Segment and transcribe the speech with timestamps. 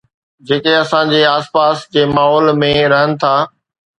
[0.47, 3.35] جيڪي اسان جي آس پاس جي ماحول ۾ رهن ٿا